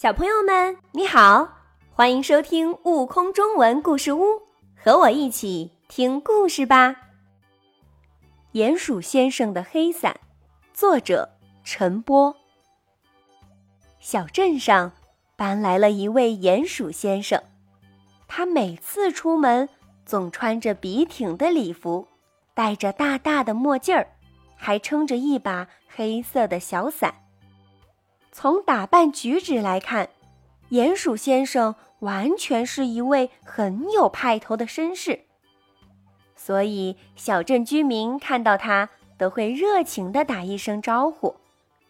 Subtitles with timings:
[0.00, 1.56] 小朋友们，你好，
[1.90, 4.22] 欢迎收听《悟空中文故事屋》，
[4.76, 6.94] 和我一起听故事吧。
[8.52, 10.20] 鼹鼠先生的黑伞，
[10.72, 11.28] 作者
[11.64, 12.36] 陈波。
[13.98, 14.92] 小镇上
[15.34, 17.42] 搬来了一位鼹鼠先生，
[18.28, 19.68] 他每次出门
[20.06, 22.06] 总穿着笔挺的礼服，
[22.54, 24.06] 戴着大大的墨镜儿，
[24.54, 27.12] 还撑着一把黑色的小伞。
[28.30, 30.10] 从打扮举止来看，
[30.70, 35.20] 鼹鼠先生完全是一位很有派头的绅士，
[36.36, 41.34] 所以小镇居民看到他都会热情地打一声招呼：“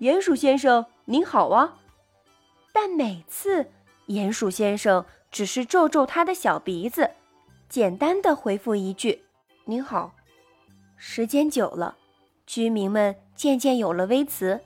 [0.00, 1.78] 鼹鼠先生，您好啊！”
[2.74, 3.70] 但每次
[4.08, 7.12] 鼹鼠先生只是皱皱他的小鼻子，
[7.68, 9.22] 简单的回复一句
[9.64, 10.12] ：“您好。”
[10.98, 11.96] 时间久了，
[12.46, 14.60] 居民们渐渐有了微词。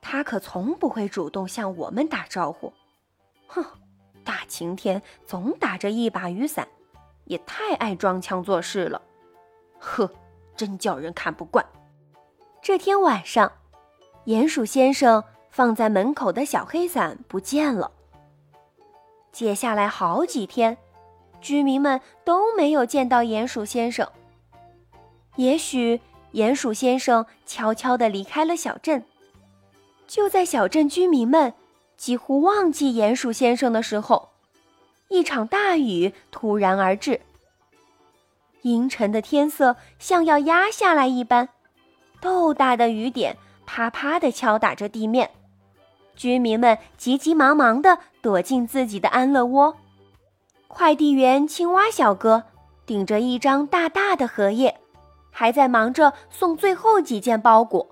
[0.00, 2.72] 他可从不会主动向我们打招呼，
[3.46, 3.64] 哼！
[4.22, 6.68] 大晴天总打着一把雨伞，
[7.24, 9.00] 也太爱装腔作势了，
[9.78, 10.10] 呵，
[10.54, 11.64] 真叫人看不惯。
[12.60, 13.50] 这天晚上，
[14.26, 17.90] 鼹鼠先生放在门口的小黑伞不见了。
[19.32, 20.76] 接下来好几天，
[21.40, 24.06] 居民们都没有见到鼹鼠先生。
[25.36, 26.00] 也许
[26.32, 29.02] 鼹鼠先生悄悄地离开了小镇。
[30.10, 31.54] 就在小镇居民们
[31.96, 34.30] 几乎忘记鼹鼠先生的时候，
[35.06, 37.20] 一场大雨突然而至。
[38.62, 41.50] 阴沉的天色像要压下来一般，
[42.20, 45.30] 豆大的雨点啪啪地敲打着地面。
[46.16, 49.76] 居民们急急忙忙地躲进自己的安乐窝。
[50.66, 52.42] 快递员青蛙小哥
[52.84, 54.80] 顶着一张大大的荷叶，
[55.30, 57.86] 还在忙着送最后几件包裹。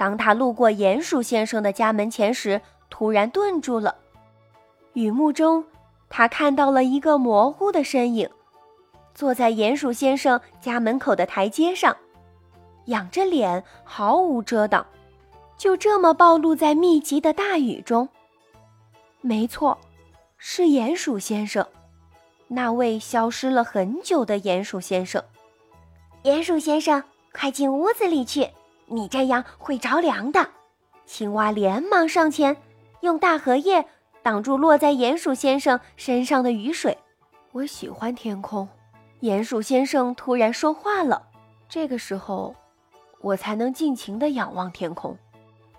[0.00, 3.96] 当他路过鼹鼠先生的家门前时，突然顿住了。
[4.94, 5.62] 雨幕中，
[6.08, 8.26] 他看到了一个模糊的身影，
[9.14, 11.94] 坐在鼹鼠先生家门口的台阶上，
[12.86, 14.86] 仰着脸，毫无遮挡，
[15.58, 18.08] 就这么暴露在密集的大雨中。
[19.20, 19.76] 没错，
[20.38, 21.66] 是鼹鼠先生，
[22.48, 25.22] 那位消失了很久的鼹鼠先生。
[26.22, 28.48] 鼹鼠先生，快进屋子里去。
[28.90, 30.50] 你这样会着凉的。
[31.06, 32.56] 青蛙连忙上前，
[33.00, 33.86] 用大荷叶
[34.22, 36.98] 挡住落在鼹鼠先生身上的雨水。
[37.52, 38.68] 我喜欢天空。
[39.22, 41.28] 鼹鼠先生突然说话了。
[41.68, 42.54] 这个时候，
[43.20, 45.16] 我才能尽情地仰望天空。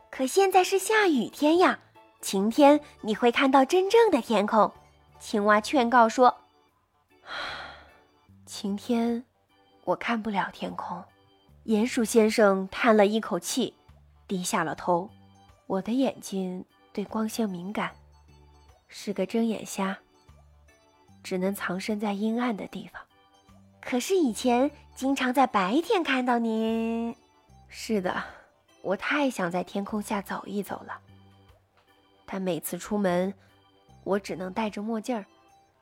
[0.09, 1.79] 可现在是下雨天呀，
[2.21, 4.71] 晴天你会看到真正的天空。
[5.19, 6.35] 青蛙劝告说
[8.45, 9.23] ：“晴天，
[9.85, 11.01] 我看不了天空。”
[11.65, 13.75] 鼹鼠先生叹了一口气，
[14.27, 15.07] 低下了头。
[15.67, 17.91] 我的眼睛对光线敏感，
[18.87, 19.95] 是个睁眼瞎，
[21.21, 22.99] 只能藏身在阴暗的地方。
[23.79, 27.15] 可是以前经常在白天看到您。
[27.67, 28.23] 是的，
[28.81, 30.99] 我太想在天空下走一走了。
[32.25, 33.31] 但每次出门，
[34.03, 35.23] 我只能戴着墨镜儿，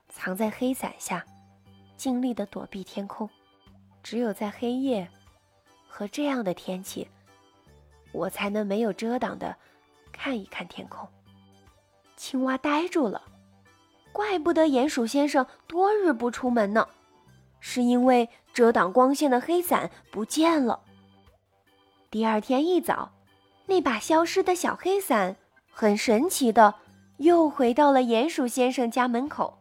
[0.09, 1.25] 藏在黑伞下，
[1.95, 3.29] 尽力的躲避天空。
[4.03, 5.09] 只有在黑夜。
[5.89, 7.05] 和这样的天气，
[8.13, 9.53] 我才能没有遮挡的
[10.13, 11.05] 看一看天空。
[12.15, 13.21] 青蛙呆住了，
[14.13, 16.87] 怪不得鼹鼠先生多日不出门呢，
[17.59, 20.79] 是因为遮挡光线的黑伞不见了。
[22.11, 23.11] 第二天一早，
[23.65, 25.35] 那把消失的小黑伞
[25.71, 26.75] 很神奇的
[27.17, 29.57] 又回到了鼹鼠先生家门口，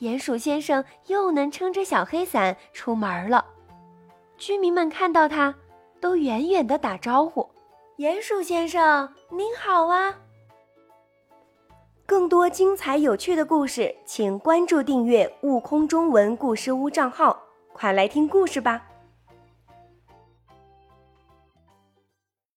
[0.00, 3.44] 鼹鼠先生又能撑着小黑伞出门了。
[4.44, 5.54] 居民们看到他，
[6.00, 7.48] 都远远的打招呼
[7.98, 10.12] ：“鼹鼠先生，您好啊！”
[12.04, 17.40] 更多精彩有趣的故事，请关注订阅“悟空中文故事屋”账号，
[17.72, 18.84] 快来听故事吧。